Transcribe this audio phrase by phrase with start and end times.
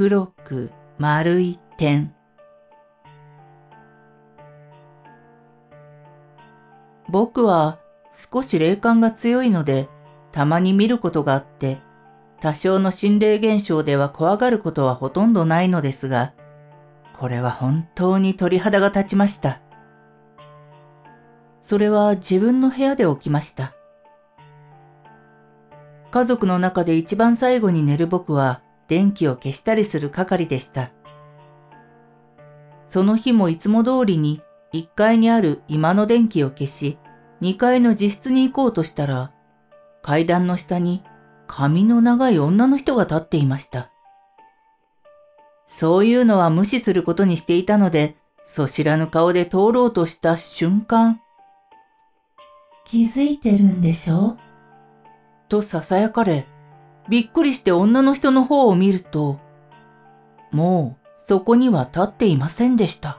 [0.00, 2.14] 黒く丸い点。
[7.06, 7.78] 僕は
[8.32, 9.90] 少し霊感が強いので
[10.32, 11.80] たまに見ることがあって
[12.40, 16.32] 多少の心霊現象では怖がることはほとんどないのですが
[17.18, 19.60] これは本当に鳥肌が立ちました。
[21.60, 23.74] それは自分の部屋で起きました。
[26.10, 30.90] 家族の中で一番最後に寝る僕は電気を消したりする係でした。
[32.88, 36.98] その日もいつも通りに1階にある居間の電気を消し、
[37.40, 39.30] 2階の自室に行こうとしたら、
[40.02, 41.04] 階段の下に
[41.46, 43.92] 髪の長い女の人が立っていました。
[45.68, 51.20] そういうのは無視することにしていたので、そ知らぬ顔で通ろうとした瞬間、
[52.84, 54.36] 気づいてるんでしょ？
[55.48, 56.44] と囁かれ、
[57.08, 59.40] びっくりして女の人の方を見ると、
[60.52, 63.18] もうそこには立っていませんでした。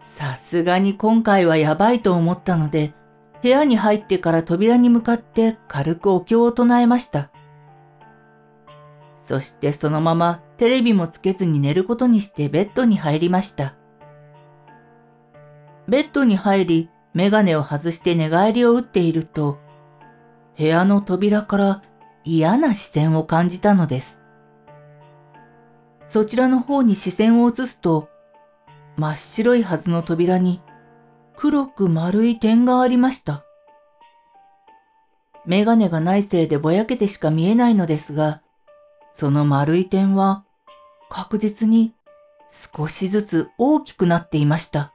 [0.00, 2.94] さすがに今回はやばいと思ったので、
[3.42, 7.30] 部屋に入ってから扉に向かって軽くお経を唱えました。
[9.26, 13.74] そしてそのままテレビもつけずに寝ることにしてベッドに入りました。
[15.88, 19.58] ベッドに入り、メガネを外して寝返りを打っていると、
[20.58, 21.82] 部屋の扉から
[22.24, 24.20] 嫌な視線を感じたのです。
[26.08, 28.08] そちらの方に視線を移すと、
[28.96, 30.62] 真っ白いはずの扉に
[31.36, 33.44] 黒く丸い点がありました。
[35.44, 38.40] メガネがないせいでぼやけてしか見えないのですが、
[39.12, 40.44] その丸い点は
[41.08, 41.94] 確実に
[42.74, 44.92] 少しずつ大きくなっていました。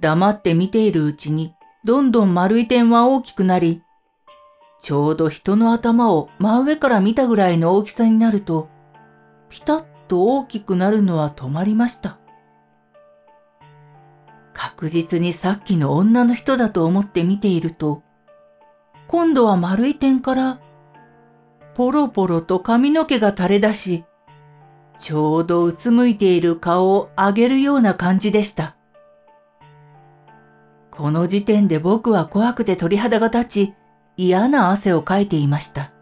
[0.00, 3.82] 黙って見ているうちにどんどん丸い点は大きくなり、
[4.80, 8.68] ちょうど人の頭を真上から見たぐらいの大きさになると、
[9.50, 12.18] ピタッと大きくなるのは止まりました。
[14.54, 18.02] 確実にさっきの女の人だと思って見ていると、
[19.06, 20.60] 今度は丸い点から、
[21.74, 24.04] ポロポロと髪の毛が垂れ出し、
[24.98, 28.76] ちょうどうつむいている顔を上げるような感じでした。
[30.96, 33.74] この時点で僕は怖くて鳥肌が立ち、
[34.16, 35.92] 嫌な汗をかいていました。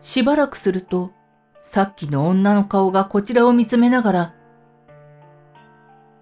[0.00, 1.12] しばらくすると、
[1.60, 4.34] さっきの女の顔がこちらを見つめながら、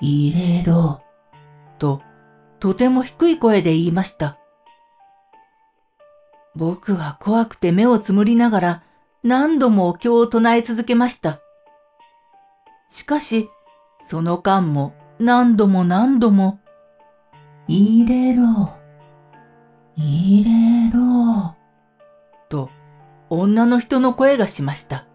[0.00, 1.02] 入れろ、
[1.78, 2.02] と、
[2.58, 4.36] とても低い声で言いました。
[6.56, 8.82] 僕は怖くて目をつむりながら
[9.22, 11.40] 何度もお経を唱え続けました。
[12.88, 13.48] しかし、
[14.08, 16.60] その間も何度も何度も、
[17.68, 18.74] 入れろ、
[19.96, 21.54] 入れろ。
[22.50, 22.68] と、
[23.30, 25.06] 女の人の声がしました。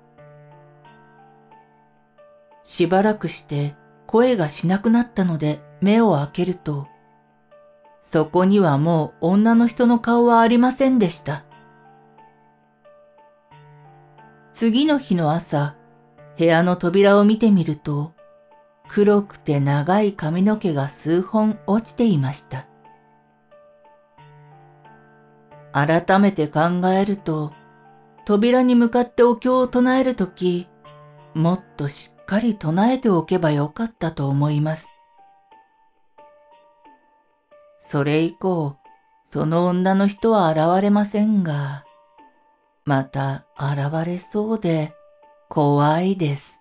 [2.64, 3.76] しばらくして
[4.08, 6.88] 声がしなくなったので目を開けると、
[8.02, 11.46] そこにはもう女の人の顔はありませんでした。
[14.54, 15.76] 次の日の朝、
[16.38, 18.14] 部屋の扉を見てみると、
[18.94, 22.66] 黒くて長い髪の毛が数本落ちていました。
[25.72, 27.54] 改めて考えると、
[28.26, 30.68] 扉に向かってお経を唱えるとき、
[31.34, 34.90] もっとしっかり唱えておけばよかったと思います。
[37.80, 38.76] それ以降、
[39.32, 41.86] その女の人は現れませんが、
[42.84, 44.92] また現れそうで
[45.48, 46.61] 怖いです。